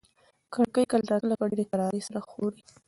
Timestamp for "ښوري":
2.29-2.61